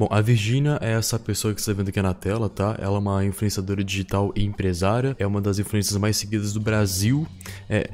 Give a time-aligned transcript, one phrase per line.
[0.00, 2.74] Bom, a Virginia é essa pessoa que você está vendo aqui na tela, tá?
[2.80, 7.26] Ela é uma influenciadora digital e empresária, é uma das influências mais seguidas do Brasil,
[7.68, 7.90] é,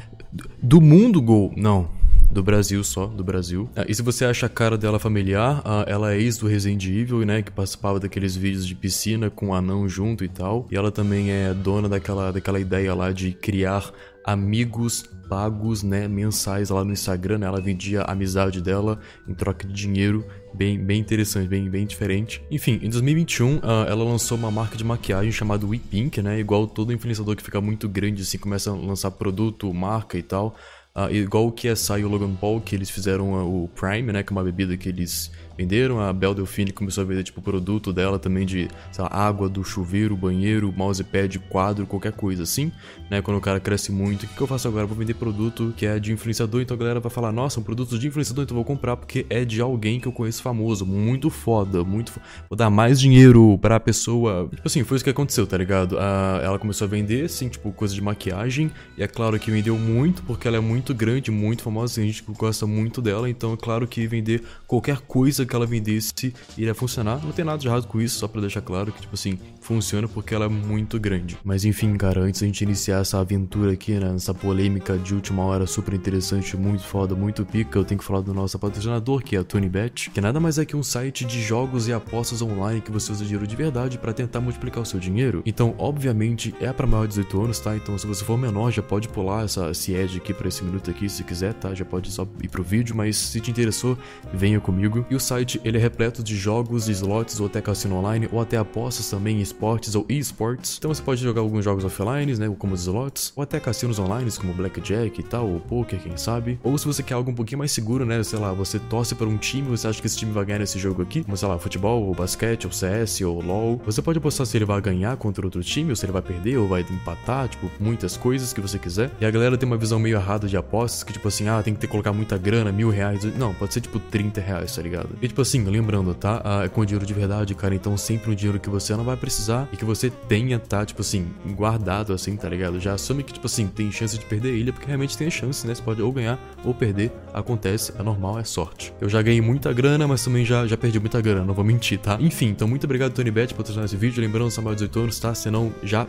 [0.62, 1.90] do mundo, Gol, não,
[2.30, 3.68] do Brasil só, do Brasil.
[3.74, 6.84] Ah, e se você acha a cara dela familiar, ah, ela é ex do Resident
[6.84, 10.68] Evil, né, que participava daqueles vídeos de piscina com o anão junto e tal.
[10.70, 13.90] E ela também é dona daquela, daquela ideia lá de criar
[14.26, 17.46] amigos pagos, né, mensais lá no Instagram, né?
[17.46, 20.24] Ela vendia a amizade dela em troca de dinheiro,
[20.54, 22.42] bem, bem interessante, bem, bem diferente.
[22.50, 26.38] Enfim, em 2021, uh, ah, ela lançou uma marca de maquiagem chamada WePink, né?
[26.38, 30.56] Igual todo influenciador que fica muito grande, assim, começa a lançar produto, marca e tal.
[30.96, 34.22] Uh, igual o KSI e o Logan Paul, que eles fizeram uh, o Prime, né?
[34.22, 36.00] Que é uma bebida que eles venderam.
[36.00, 40.16] A Belle Delphine começou a vender tipo produto dela também de lá, água do chuveiro,
[40.16, 42.70] banheiro, mousepad, quadro, qualquer coisa assim,
[43.10, 43.22] né?
[43.22, 44.86] Quando o cara cresce muito, o que, que eu faço agora?
[44.86, 47.98] Vou vender produto que é de influenciador, então a galera vai falar: "Nossa, um produto
[47.98, 51.82] de influenciador, então vou comprar porque é de alguém que eu conheço famoso, muito foda,
[51.84, 52.20] muito fo...
[52.48, 54.48] vou dar mais dinheiro para a pessoa".
[54.54, 55.98] Tipo assim, foi isso que aconteceu, tá ligado?
[55.98, 59.78] A, ela começou a vender assim, tipo, coisa de maquiagem, e é claro que vendeu
[59.78, 63.56] muito porque ela é muito grande, muito famosa, a gente gosta muito dela, então é
[63.56, 67.22] claro que vender qualquer coisa que ela vendesse iria funcionar.
[67.24, 70.06] Não tem nada de errado com isso, só pra deixar claro que, tipo assim, funciona
[70.06, 71.36] porque ela é muito grande.
[71.44, 75.42] Mas enfim, cara, antes da gente iniciar essa aventura aqui, né, essa polêmica de última
[75.44, 79.36] hora super interessante, muito foda, muito pica, eu tenho que falar do nosso patrocinador, que
[79.36, 82.80] é a TonyBet, que nada mais é que um site de jogos e apostas online
[82.80, 85.42] que você usa dinheiro de verdade para tentar multiplicar o seu dinheiro.
[85.44, 87.76] Então, obviamente, é para maior de 18 anos, tá?
[87.76, 91.08] Então, se você for menor, já pode pular essa, edge aqui para esse minuto aqui,
[91.08, 91.74] se quiser, tá?
[91.74, 93.96] Já pode só ir pro vídeo, mas se te interessou,
[94.32, 95.04] venha comigo.
[95.10, 98.56] E o site ele é repleto de jogos, slots ou até cassino online, ou até
[98.56, 100.76] apostas também em esportes ou esports.
[100.78, 104.26] Então você pode jogar alguns jogos offline, né, como os slots, ou até cassinos online
[104.36, 106.58] como Blackjack e tal, ou Poker, quem sabe.
[106.62, 109.26] Ou se você quer algo um pouquinho mais seguro, né, sei lá, você torce para
[109.26, 111.58] um time, você acha que esse time vai ganhar nesse jogo aqui, como sei lá,
[111.58, 113.80] futebol, ou basquete, ou CS, ou LoL.
[113.84, 116.58] Você pode apostar se ele vai ganhar contra outro time, ou se ele vai perder,
[116.58, 119.10] ou vai empatar, tipo, muitas coisas que você quiser.
[119.20, 120.65] E a galera tem uma visão meio errada de apostas,
[121.04, 123.24] que tipo assim, ah, tem que ter que colocar muita grana, mil reais.
[123.36, 125.10] Não, pode ser tipo 30 reais, tá ligado?
[125.20, 126.42] E tipo assim, lembrando, tá?
[126.44, 127.74] Ah, é com dinheiro de verdade, cara.
[127.74, 130.84] Então sempre um dinheiro que você não vai precisar e que você tenha, tá?
[130.84, 132.80] Tipo assim, guardado assim, tá ligado?
[132.80, 135.66] Já assume que, tipo assim, tem chance de perder ilha, porque realmente tem a chance,
[135.66, 135.74] né?
[135.74, 137.12] Você pode ou ganhar ou perder.
[137.32, 138.92] Acontece, é normal, é sorte.
[139.00, 141.98] Eu já ganhei muita grana, mas também já, já perdi muita grana, não vou mentir,
[141.98, 142.18] tá?
[142.20, 144.20] Enfim, então muito obrigado, Tony Bet, por trazer esse vídeo.
[144.20, 145.34] Lembrando, são mais 18 anos, tá?
[145.34, 146.06] Senão já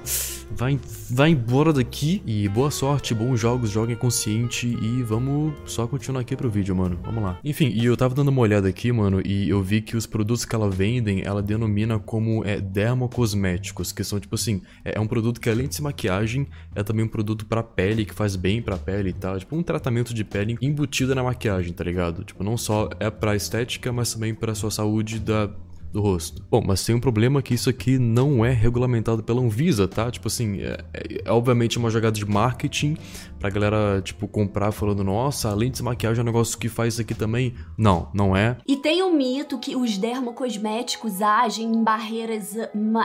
[0.51, 0.79] vai,
[1.09, 2.21] vai embora daqui.
[2.25, 6.99] E boa sorte, bons jogos, joguem consciente e vamos só continuar aqui pro vídeo, mano.
[7.03, 7.39] Vamos lá.
[7.43, 10.45] Enfim, e eu tava dando uma olhada aqui, mano, e eu vi que os produtos
[10.45, 15.07] que ela vendem, ela denomina como é, dermocosméticos, que são tipo assim, é, é um
[15.07, 18.61] produto que além de ser maquiagem, é também um produto pra pele, que faz bem
[18.61, 19.39] pra pele e tal.
[19.39, 22.23] Tipo um tratamento de pele embutido na maquiagem, tá ligado?
[22.23, 25.49] Tipo, não só é pra estética, mas também pra sua saúde da
[25.91, 26.45] do rosto.
[26.49, 30.11] Bom, mas tem um problema que isso aqui não é regulamentado pela Anvisa, tá?
[30.11, 32.97] Tipo assim, é, é, é obviamente uma jogada de marketing
[33.39, 37.01] pra galera, tipo, comprar falando, nossa, além de maquiagem é um negócio que faz isso
[37.01, 37.53] aqui também.
[37.77, 38.57] Não, não é.
[38.67, 42.55] E tem o um mito que os dermocosméticos agem em barreiras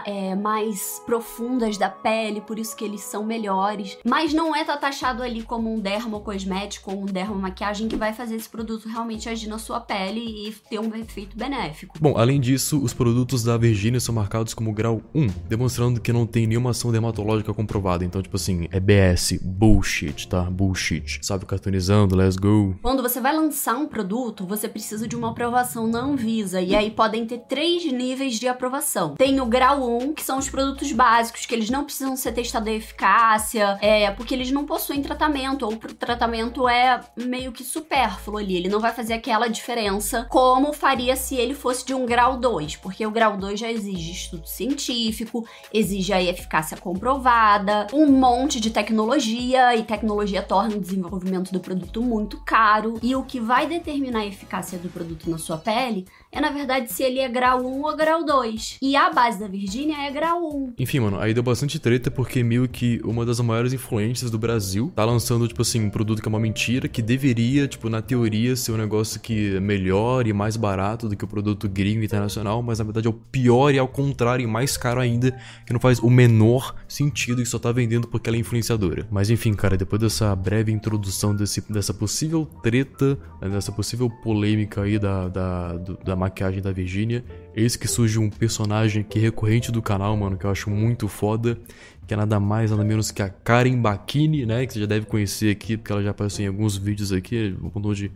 [0.06, 3.98] é, mais profundas da pele, por isso que eles são melhores.
[4.04, 8.48] Mas não é taxado ali como um dermocosmético ou um dermomaquiagem que vai fazer esse
[8.48, 11.96] produto realmente agir na sua pele e ter um efeito benéfico.
[12.00, 16.26] Bom, além disso, os produtos da Virginia são marcados como grau 1, demonstrando que não
[16.26, 18.04] tem nenhuma ação dermatológica comprovada.
[18.04, 20.42] Então, tipo assim, é BS, bullshit tá?
[20.42, 21.18] Bullshit.
[21.22, 22.74] Sabe, cartonizando, let's go.
[22.82, 26.60] Quando você vai lançar um produto, você precisa de uma aprovação na Anvisa.
[26.60, 29.14] E aí podem ter três níveis de aprovação.
[29.16, 32.68] Tem o grau 1, que são os produtos básicos, que eles não precisam ser testados
[32.68, 38.38] a eficácia, é, porque eles não possuem tratamento, ou o tratamento é meio que supérfluo
[38.38, 38.56] ali.
[38.56, 42.61] Ele não vai fazer aquela diferença como faria se ele fosse de um grau 2,
[42.78, 48.70] porque o grau 2 já exige estudo científico, exige a eficácia comprovada, um monte de
[48.70, 53.66] tecnologia e tecnologia tecnologia torna o desenvolvimento do produto muito caro e o que vai
[53.66, 57.60] determinar a eficácia do produto na sua pele é, na verdade, se ele é grau
[57.60, 58.78] 1 ou grau 2.
[58.80, 60.74] E a base da Virgínia é grau 1.
[60.78, 64.90] Enfim, mano, aí deu bastante treta porque meio que uma das maiores influências do Brasil
[64.96, 68.56] tá lançando, tipo assim, um produto que é uma mentira, que deveria, tipo, na teoria,
[68.56, 72.51] ser um negócio que é melhor e mais barato do que o produto gringo internacional,
[72.60, 75.30] mas na verdade é o pior e ao contrário e mais caro ainda,
[75.64, 79.06] que não faz o menor sentido e só tá vendendo porque ela é influenciadora.
[79.10, 84.98] Mas enfim, cara, depois dessa breve introdução desse, dessa possível treta, dessa possível polêmica aí
[84.98, 85.72] da, da,
[86.04, 87.24] da maquiagem da Virginia.
[87.54, 91.58] Eis que surge um personagem aqui recorrente do canal, mano, que eu acho muito foda.
[92.06, 94.66] Que é nada mais, nada menos que a Karen Bakini, né?
[94.66, 97.54] Que você já deve conhecer aqui, porque ela já apareceu em alguns vídeos aqui.
[97.62, 98.10] Um montão de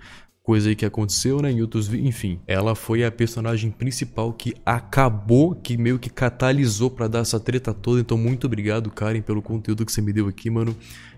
[0.47, 1.51] coisa aí que aconteceu, né?
[1.51, 2.39] Em outros enfim.
[2.47, 7.75] Ela foi a personagem principal que acabou, que meio que catalisou para dar essa treta
[7.75, 8.01] toda.
[8.01, 10.75] Então, muito obrigado, Karen, pelo conteúdo que você me deu aqui, mano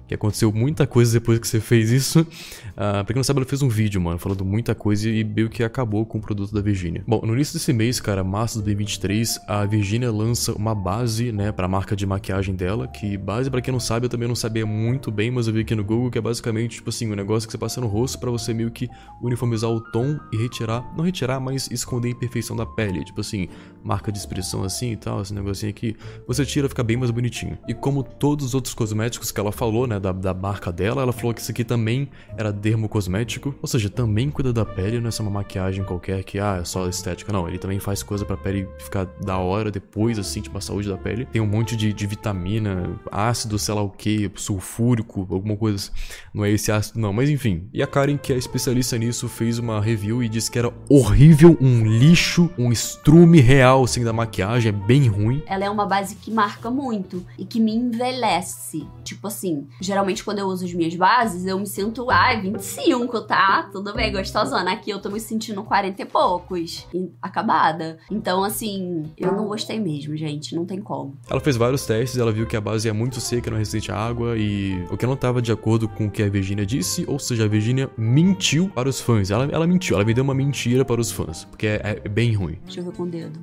[0.09, 2.21] que aconteceu muita coisa depois que você fez isso.
[2.21, 5.51] Uh, pra quem não sabe, ela fez um vídeo, mano, falando muita coisa e meio
[5.51, 7.05] que acabou com o produto da Virginia.
[7.07, 11.53] Bom, no início desse mês, cara, março de 2023, a Virginia lança uma base, né,
[11.53, 14.65] pra marca de maquiagem dela, que base, para quem não sabe, eu também não sabia
[14.65, 17.47] muito bem, mas eu vi aqui no Google que é basicamente, tipo assim, um negócio
[17.47, 18.89] que você passa no rosto para você meio que
[19.21, 23.05] uniformizar o tom e retirar, não retirar, mas esconder a imperfeição da pele.
[23.05, 23.49] Tipo assim,
[23.83, 25.97] marca de expressão assim e tal, esse negocinho aqui.
[26.27, 27.59] Você tira, fica bem mais bonitinho.
[27.69, 31.13] E como todos os outros cosméticos que ela falou, né, da, da marca dela, ela
[31.13, 35.11] falou que isso aqui também era dermocosmético, ou seja, também cuida da pele, não é
[35.11, 38.37] só uma maquiagem qualquer que, ah, é só estética, não, ele também faz coisa pra
[38.37, 41.27] pele ficar da hora depois, assim, tipo a saúde da pele.
[41.27, 45.91] Tem um monte de, de vitamina, ácido, sei lá o que, sulfúrico, alguma coisa assim.
[46.33, 47.69] Não é esse ácido, não, mas enfim.
[47.73, 51.57] E a Karen, que é especialista nisso, fez uma review e disse que era horrível,
[51.61, 55.43] um lixo, um estrume real, assim, da maquiagem, é bem ruim.
[55.47, 58.87] Ela é uma base que marca muito e que me envelhece.
[59.05, 63.69] Tipo assim, geralmente quando eu uso as minhas bases, eu me sinto, ai, 25, tá?
[63.73, 64.73] Tudo bem, gostosona.
[64.73, 66.87] Aqui eu tô me sentindo 40 e poucos,
[67.21, 67.99] acabada.
[68.11, 71.17] Então, assim, eu não gostei mesmo, gente, não tem como.
[71.29, 73.91] Ela fez vários testes, ela viu que a base é muito seca, não é resistente
[73.91, 77.05] à água e o que não tava de acordo com o que a Virginia disse,
[77.09, 79.31] ou seja, a Virginia mentiu para os fãs.
[79.31, 82.35] Ela, ela mentiu, ela me deu uma mentira para os fãs, porque é, é bem
[82.35, 82.59] ruim.
[82.65, 83.41] Deixa eu ver com o dedo.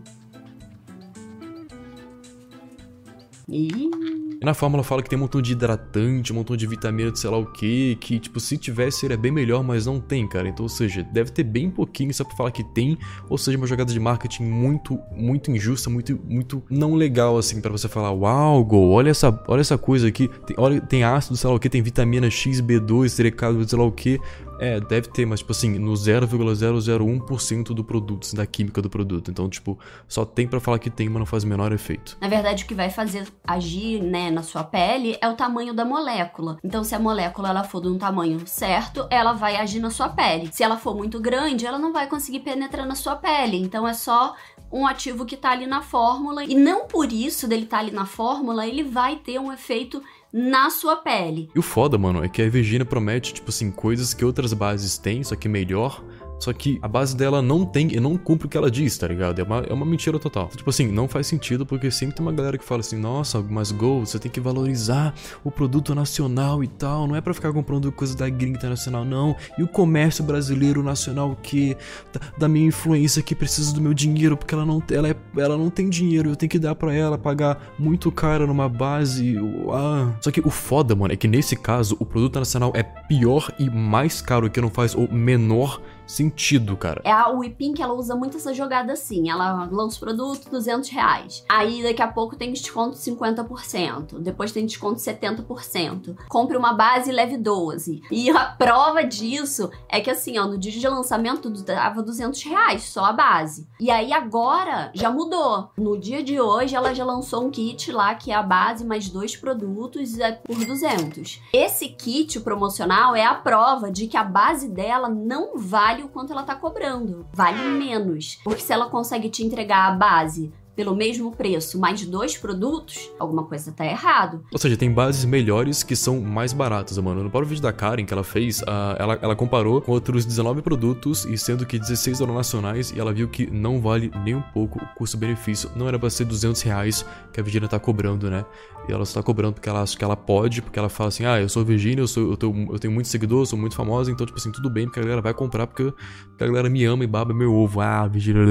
[3.50, 4.25] Ih.
[4.42, 7.20] E na fórmula fala que tem um montão de hidratante, um montão de vitamina de
[7.20, 10.48] sei lá o que, que, tipo, se tivesse seria bem melhor, mas não tem, cara.
[10.48, 12.98] Então, ou seja, deve ter bem pouquinho só pra falar que tem,
[13.30, 17.72] ou seja, uma jogada de marketing muito, muito injusta, muito, muito não legal, assim, para
[17.72, 21.50] você falar, uau, Go, olha essa, olha essa coisa aqui, tem, olha, tem ácido, sei
[21.50, 24.20] lá o que, tem vitamina X, B2, trecado, sei lá o que,
[24.60, 29.32] é, deve ter, mas tipo assim, no 0,001% do produto, da química do produto.
[29.32, 32.18] Então, tipo, só tem para falar que tem, mas não faz o menor efeito.
[32.22, 35.86] Na verdade, o que vai fazer agir, né, na sua pele é o tamanho da
[35.86, 36.58] molécula.
[36.64, 40.10] Então, se a molécula ela for de um tamanho certo, ela vai agir na sua
[40.10, 40.50] pele.
[40.52, 43.58] Se ela for muito grande, ela não vai conseguir penetrar na sua pele.
[43.58, 44.36] Então, é só
[44.72, 47.92] um ativo que tá ali na fórmula e não por isso dele estar tá ali
[47.92, 50.02] na fórmula, ele vai ter um efeito
[50.38, 51.50] na sua pele.
[51.56, 54.98] E o foda, mano, é que a Virginia promete, tipo assim, coisas que outras bases
[54.98, 56.04] têm, só que melhor,
[56.40, 59.08] só que a base dela não tem e não cumpre o que ela diz, tá
[59.08, 59.40] ligado?
[59.40, 60.50] É uma, é uma mentira total.
[60.56, 63.72] Tipo assim, não faz sentido porque sempre tem uma galera que fala assim: nossa, mas
[63.72, 67.08] Go, você tem que valorizar o produto nacional e tal.
[67.08, 69.36] Não é para ficar comprando coisa da gringa internacional, não.
[69.58, 71.76] E o comércio brasileiro nacional que
[72.14, 75.58] da, da, minha influência que precisa do meu dinheiro porque ela não, ela, é, ela
[75.58, 76.30] não tem dinheiro.
[76.30, 79.36] Eu tenho que dar para ela pagar muito caro numa base.
[79.72, 80.14] Ah.
[80.22, 83.70] Só que o foda, mano, é que nesse caso o produto nacional é pior e
[83.70, 87.02] mais caro que não faz o menor sentido, cara.
[87.04, 89.30] É a Whipping que ela usa muito essa jogada assim.
[89.30, 91.44] Ela lança o produto 200 reais.
[91.50, 94.20] Aí daqui a pouco tem desconto 50%.
[94.20, 96.16] Depois tem desconto 70%.
[96.30, 98.02] Compre uma base e leve 12.
[98.12, 102.84] E a prova disso é que assim, ó, no dia de lançamento dava 200 reais
[102.84, 103.68] só a base.
[103.80, 105.70] E aí agora já mudou.
[105.78, 109.10] No dia de hoje ela já lançou um kit lá que é a base mais
[109.10, 111.42] dois produtos é por 200.
[111.54, 116.10] Esse kit promocional é a prova de que a base dela não vale vale o
[116.10, 117.26] quanto ela tá cobrando.
[117.34, 118.40] Vale menos.
[118.44, 123.44] Porque se ela consegue te entregar a base pelo mesmo preço, mais dois produtos, alguma
[123.44, 124.44] coisa tá errado.
[124.52, 127.24] Ou seja, tem bases melhores que são mais baratas, mano.
[127.24, 130.62] No próprio vídeo da Karen que ela fez, uh, ela, ela comparou com outros 19
[130.62, 134.42] produtos e sendo que 16 eram nacionais e ela viu que não vale nem um
[134.42, 135.70] pouco o custo-benefício.
[135.76, 138.46] Não era pra ser 200 reais que a Virginia tá cobrando, né?
[138.88, 141.26] E ela só tá cobrando porque ela acha que ela pode, porque ela fala assim,
[141.26, 144.12] ah, eu sou Virginia, eu, sou, eu, tô, eu tenho muitos seguidores, sou muito famosa,
[144.12, 145.92] então, tipo assim, tudo bem, porque a galera vai comprar, porque
[146.40, 147.82] a galera me ama e baba meu ovo.
[147.82, 148.44] Ah, Virginia...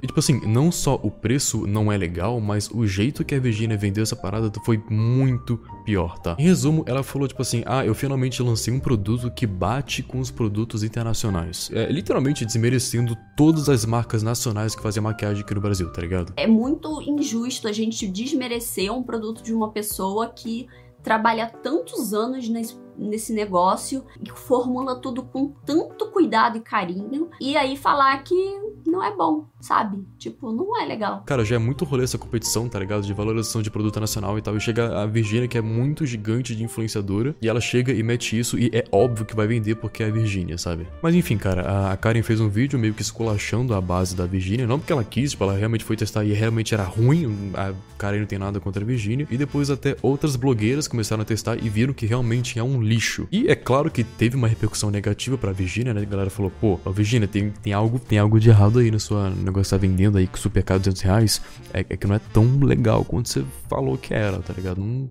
[0.00, 3.40] E, tipo assim, não só o preço não é legal, mas o jeito que a
[3.40, 6.36] Virginia vendeu essa parada foi muito pior, tá?
[6.38, 10.20] Em resumo, ela falou, tipo assim, ah, eu finalmente lancei um produto que bate com
[10.20, 11.70] os produtos internacionais.
[11.72, 16.32] É, literalmente desmerecendo todas as marcas nacionais que fazem maquiagem aqui no Brasil, tá ligado?
[16.36, 20.66] É muito injusto a gente desmerecer um produto de uma pessoa que
[21.02, 27.56] trabalha tantos anos nesse, nesse negócio e formula tudo com tanto cuidado e carinho e
[27.56, 28.34] aí falar que
[28.86, 30.04] não é bom, sabe?
[30.18, 31.22] Tipo, não é legal.
[31.26, 33.02] Cara, já é muito rolê essa competição, tá ligado?
[33.02, 34.56] De valorização de produto nacional e tal.
[34.56, 38.38] E chega a Virgínia, que é muito gigante de influenciadora, e ela chega e mete
[38.38, 40.86] isso, e é óbvio que vai vender porque é a Virgínia, sabe?
[41.02, 44.66] Mas enfim, cara, a Karen fez um vídeo meio que esculachando a base da Virgínia,
[44.66, 48.20] não porque ela quis, tipo, ela realmente foi testar e realmente era ruim, a Karen
[48.20, 49.26] não tem nada contra a Virgínia.
[49.30, 53.28] E depois até outras blogueiras começaram a testar e viram que realmente é um lixo.
[53.30, 56.02] E é claro que teve uma repercussão negativa pra Virgínia, né?
[56.02, 59.18] A galera falou, pô, Virgínia, tem, tem, algo, tem algo de errado aí no seu
[59.30, 62.58] negócio tá vendendo aí, que super caro 200 reais, é, é, que não é tão
[62.60, 64.80] legal quanto você falou que era, tá ligado?
[64.80, 65.08] Não,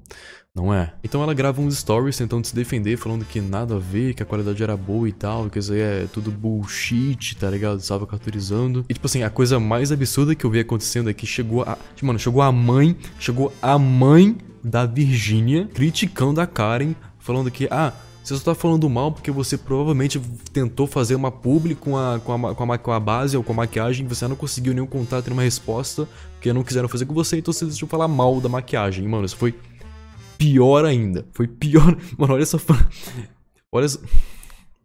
[0.53, 0.93] não é.
[1.03, 4.25] Então ela grava uns stories tentando se defender, falando que nada a ver, que a
[4.25, 7.79] qualidade era boa e tal, que isso aí é tudo bullshit, tá ligado?
[7.79, 8.85] Estava carturizando.
[8.89, 11.77] E tipo assim, a coisa mais absurda que eu vi acontecendo é que chegou a.
[12.01, 17.93] Mano, chegou a mãe, chegou a mãe da Virgínia criticando a Karen, falando que, ah,
[18.23, 20.19] você só tá falando mal porque você provavelmente
[20.53, 23.51] tentou fazer uma publi com a, com a, com a, com a base ou com
[23.53, 27.37] a maquiagem, você não conseguiu nenhum contato, nenhuma resposta, porque não quiseram fazer com você,
[27.37, 29.07] então você decidiu falar mal da maquiagem.
[29.07, 29.55] Mano, isso foi
[30.37, 31.25] pior ainda.
[31.33, 31.95] Foi pior.
[32.17, 32.59] Mano, olha essa.
[33.71, 33.99] Olha essa.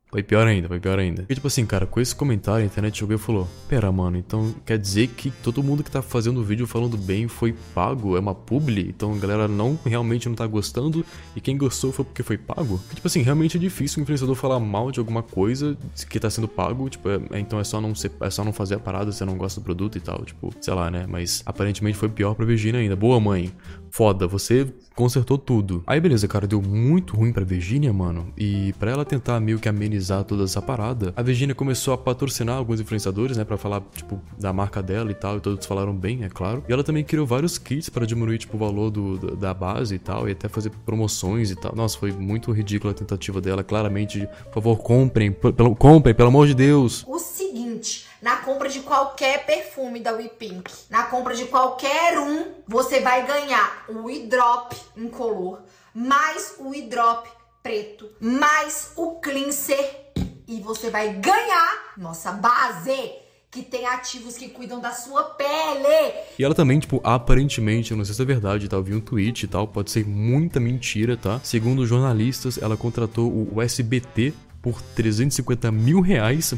[0.09, 1.27] Foi pior ainda, foi pior ainda.
[1.29, 4.55] E tipo assim, cara, com esse comentário, a internet chegou e falou: Pera, mano, então
[4.65, 8.17] quer dizer que todo mundo que tá fazendo o vídeo falando bem foi pago?
[8.17, 8.89] É uma publi?
[8.89, 12.81] Então a galera não realmente não tá gostando e quem gostou foi porque foi pago?
[12.95, 15.77] Tipo assim, realmente é difícil o influenciador falar mal de alguma coisa
[16.09, 16.89] que tá sendo pago.
[16.89, 19.19] Tipo, é, é, então é só, não ser, é só não fazer a parada se
[19.19, 20.25] você não gosta do produto e tal.
[20.25, 21.05] Tipo, sei lá, né?
[21.09, 22.95] Mas aparentemente foi pior pra Virginia ainda.
[22.95, 23.53] Boa mãe.
[23.91, 25.83] Foda, você consertou tudo.
[25.87, 28.33] Aí beleza, cara, deu muito ruim pra Virginia, mano.
[28.37, 29.96] E para ela tentar meio que amenizar
[30.27, 34.53] toda essa parada, a Virginia começou a patrocinar alguns influenciadores, né, para falar, tipo, da
[34.53, 36.65] marca dela e tal, e todos falaram bem, é claro.
[36.69, 39.99] E ela também criou vários kits para diminuir, tipo, o valor do, da base e
[39.99, 41.75] tal, e até fazer promoções e tal.
[41.75, 44.29] Nossa, foi muito ridícula a tentativa dela, claramente.
[44.47, 47.05] Por favor, comprem, pelo, comprem, pelo amor de Deus.
[47.07, 52.47] O seguinte, na compra de qualquer perfume da We Pink, na compra de qualquer um,
[52.67, 55.61] você vai ganhar o e-drop incolor,
[55.95, 57.29] mais o e-drop
[57.67, 60.13] preto, mais o cleanser
[60.47, 63.11] e você vai ganhar nossa base
[63.51, 66.15] que tem ativos que cuidam da sua pele.
[66.39, 68.77] E ela também, tipo, aparentemente, eu não sei se é verdade, tá?
[68.77, 71.41] Eu vi um tweet e tal, pode ser muita mentira, tá?
[71.43, 74.33] Segundo jornalistas, ela contratou o SBT
[74.63, 76.55] por 350 mil reais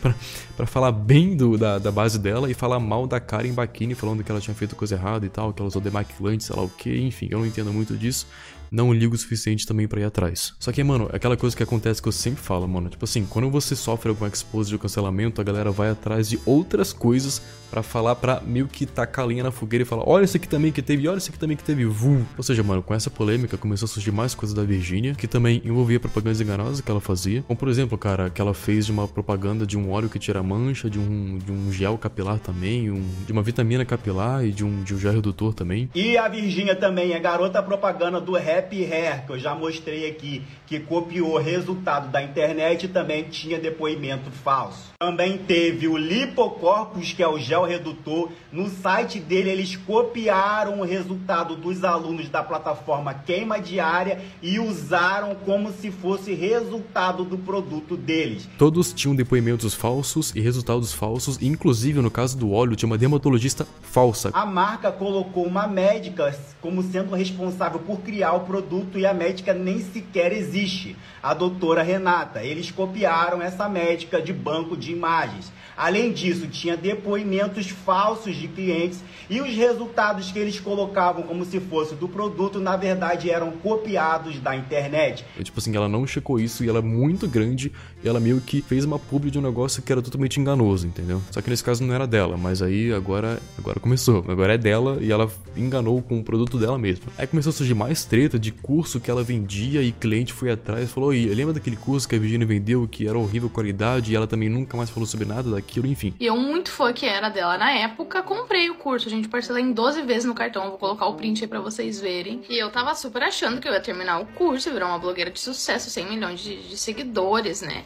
[0.56, 4.22] para falar bem do, da, da base dela e falar mal da Karen Bakini, falando
[4.22, 6.68] que ela tinha feito coisa errada e tal, que ela usou demaquilante, sei lá o
[6.68, 8.26] que, enfim, eu não entendo muito disso
[8.70, 10.54] não ligo o suficiente também para ir atrás.
[10.58, 12.88] Só que, mano, aquela coisa que acontece que eu sempre falo, mano.
[12.88, 16.92] Tipo assim, quando você sofre algum expose de cancelamento, a galera vai atrás de outras
[16.92, 20.36] coisas para falar pra meio que tacar a linha na fogueira e falar: olha esse
[20.36, 22.24] aqui também que teve, olha esse aqui também que teve, vum.
[22.36, 25.62] Ou seja, mano, com essa polêmica começou a surgir mais coisas da Virgínia, que também
[25.64, 27.42] envolvia propagandas enganosas que ela fazia.
[27.42, 30.42] Como, por exemplo, cara, que ela fez de uma propaganda de um óleo que tira
[30.42, 34.64] mancha, de um, de um gel capilar também, um, de uma vitamina capilar e de
[34.64, 35.90] um, de um gel redutor também.
[35.94, 40.42] E a Virgínia também é garota propaganda do Happy Hair, que eu já mostrei aqui,
[40.66, 44.88] que copiou resultado da internet também tinha depoimento falso.
[44.98, 48.30] Também teve o Lipocorpus, que é o gel redutor.
[48.50, 55.36] No site dele, eles copiaram o resultado dos alunos da plataforma Queima Diária e usaram
[55.36, 58.48] como se fosse resultado do produto deles.
[58.58, 63.66] Todos tinham depoimentos falsos e resultados falsos, inclusive no caso do óleo, tinha uma dermatologista
[63.82, 64.30] falsa.
[64.34, 69.52] A marca colocou uma médica como sendo responsável por criar o produto e a médica
[69.52, 72.42] nem sequer existe, a doutora Renata.
[72.42, 75.52] Eles copiaram essa médica de banco de imagens.
[75.76, 79.00] Além disso, tinha depoimentos falsos de clientes
[79.30, 84.40] e os resultados que eles colocavam como se fosse do produto, na verdade, eram copiados
[84.40, 85.24] da internet.
[85.38, 87.70] É, tipo assim, ela não checou isso e ela é muito grande
[88.02, 91.22] e ela meio que fez uma publi de um negócio que era totalmente enganoso, entendeu?
[91.30, 94.24] Só que nesse caso não era dela, mas aí agora, agora começou.
[94.26, 97.06] Agora é dela e ela enganou com o produto dela mesma.
[97.16, 100.84] Aí começou a surgir mais treta de curso que ela vendia e cliente foi atrás
[100.84, 104.16] e falou: e lembra daquele curso que a Virginia vendeu que era horrível qualidade e
[104.16, 106.14] ela também nunca mais falou sobre nada daquilo, enfim.
[106.18, 109.08] E eu, muito fã que era dela na época, comprei o curso.
[109.08, 110.68] A gente parcelou em 12 vezes no cartão.
[110.70, 112.42] Vou colocar o print aí pra vocês verem.
[112.48, 115.30] E eu tava super achando que eu ia terminar o curso e virar uma blogueira
[115.30, 117.84] de sucesso, 100 milhões de, de seguidores, né?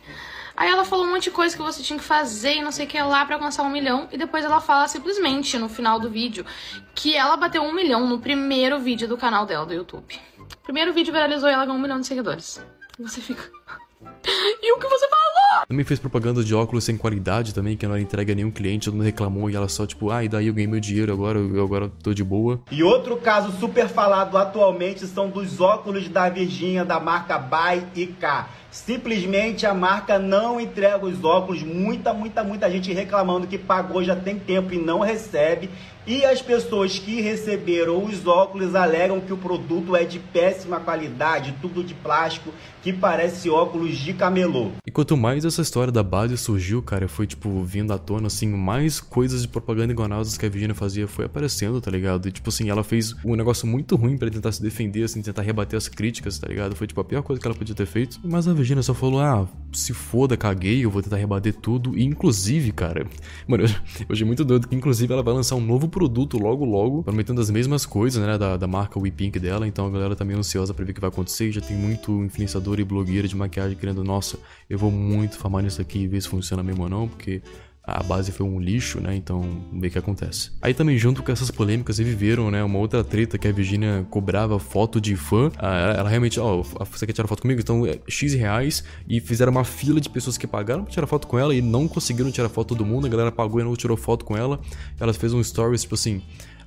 [0.57, 2.87] Aí ela falou um monte de coisa que você tinha que fazer e não sei
[2.87, 4.09] o que lá para alcançar um milhão.
[4.13, 6.45] E depois ela fala simplesmente no final do vídeo
[6.95, 10.21] que ela bateu um milhão no primeiro vídeo do canal dela do YouTube.
[10.63, 12.65] Primeiro vídeo viralizou e ela ganhou um milhão de seguidores.
[12.99, 13.43] E você fica.
[14.63, 15.67] E o que você falou?
[15.67, 18.87] Também fez propaganda de óculos sem qualidade também, que não era entregue a nenhum cliente,
[18.87, 21.39] todo mundo reclamou e ela só tipo, ah, e daí eu ganhei meu dinheiro, agora
[21.39, 22.61] eu agora tô de boa.
[22.71, 28.07] E outro caso super falado atualmente são dos óculos da Virgínia da marca Buy e
[28.07, 28.49] K.
[28.71, 34.17] Simplesmente a marca não entrega os óculos, muita, muita, muita gente reclamando que pagou já
[34.17, 35.69] tem tempo e não recebe.
[36.05, 41.55] E as pessoas que receberam os óculos alegam que o produto é de péssima qualidade,
[41.63, 44.73] tudo de plástico, que parece óculos de camelô.
[44.85, 48.49] E quanto mais essa história da base surgiu, cara, foi tipo vindo à tona, assim,
[48.49, 52.27] mais coisas de propaganda enganadas que a Virginia fazia foi aparecendo, tá ligado?
[52.27, 55.43] E tipo assim, ela fez um negócio muito ruim para tentar se defender, assim, tentar
[55.43, 56.75] rebater as críticas, tá ligado?
[56.75, 58.19] Foi tipo a pior coisa que ela podia ter feito.
[58.25, 61.97] Mas a Virginia só falou, ah, se foda, caguei, eu vou tentar rebater tudo.
[61.97, 63.07] E inclusive, cara,
[63.47, 67.03] mano, eu achei muito doido que inclusive ela vai lançar um novo produto logo logo,
[67.03, 70.39] prometendo as mesmas coisas, né, da, da marca WePink dela, então a galera tá meio
[70.39, 73.77] ansiosa pra ver o que vai acontecer, já tem muito influenciador e blogueira de maquiagem
[73.77, 77.07] querendo, nossa, eu vou muito farmar nisso aqui e ver se funciona mesmo ou não,
[77.07, 77.43] porque
[77.85, 79.15] a base foi um lixo, né?
[79.17, 80.53] Então, ver o que acontece.
[80.63, 82.63] Aí também, junto com essas polêmicas, viveram, né?
[82.63, 85.51] Uma outra treta que a Virginia cobrava foto de fã.
[85.59, 87.61] Ah, ela realmente, ó, você quer tirar foto comigo?
[87.61, 88.85] Então, é X reais.
[89.09, 91.89] E fizeram uma fila de pessoas que pagaram pra tirar foto com ela e não
[91.89, 93.07] conseguiram tirar foto todo mundo.
[93.07, 94.61] A galera pagou e não tirou foto com ela.
[95.01, 96.23] Ela fez um stories, tipo assim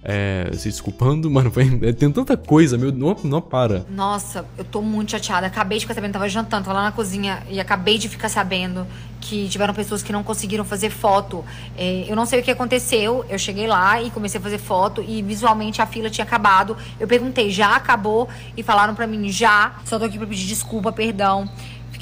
[0.06, 1.52] é, se desculpando, mano.
[1.52, 3.86] Foi, é, tem tanta coisa, meu, não, não para.
[3.90, 5.48] Nossa, eu tô muito chateada.
[5.48, 8.86] Acabei de ficar sabendo, tava jantando, tava lá na cozinha e acabei de ficar sabendo
[9.20, 11.44] que tiveram pessoas que não conseguiram fazer foto.
[11.76, 13.26] É, eu não sei o que aconteceu.
[13.28, 16.78] Eu cheguei lá e comecei a fazer foto e visualmente a fila tinha acabado.
[17.00, 18.30] Eu perguntei, já acabou?
[18.56, 19.78] E falaram para mim, já.
[19.86, 21.50] Só tô aqui pra pedir desculpa, perdão.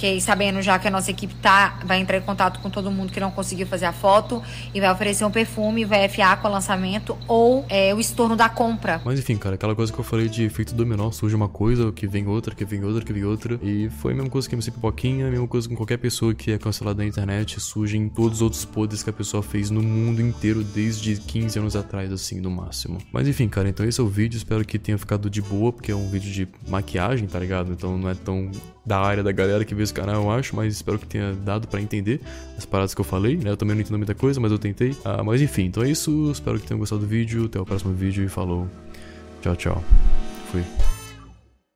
[0.03, 3.13] Fiquei sabendo já que a nossa equipe tá, vai entrar em contato com todo mundo
[3.13, 4.43] que não conseguiu fazer a foto
[4.73, 8.49] e vai oferecer um perfume, vai FA com o lançamento ou é, o estorno da
[8.49, 9.01] compra.
[9.05, 12.05] Mas enfim, cara, aquela coisa que eu falei de efeito dominó, surge uma coisa, que
[12.05, 13.57] vem outra, que vem outra, que vem outra.
[13.63, 16.51] E foi a mesma coisa que MC Pipoquinha, a mesma coisa com qualquer pessoa que
[16.51, 20.21] é cancelada na internet, surgem todos os outros podres que a pessoa fez no mundo
[20.21, 22.97] inteiro desde 15 anos atrás, assim, no máximo.
[23.09, 25.93] Mas enfim, cara, então esse é o vídeo, espero que tenha ficado de boa, porque
[25.93, 27.71] é um vídeo de maquiagem, tá ligado?
[27.71, 28.51] Então não é tão
[28.85, 31.81] da área da galera que vê canal, eu acho, mas espero que tenha dado para
[31.81, 32.19] entender
[32.57, 33.51] as paradas que eu falei, né?
[33.51, 34.95] Eu também não entendo muita coisa, mas eu tentei.
[35.05, 36.31] Ah, mas enfim, então é isso.
[36.31, 37.45] Espero que tenham gostado do vídeo.
[37.45, 38.67] Até o próximo vídeo e falou.
[39.41, 39.83] Tchau, tchau.
[40.51, 40.63] Fui.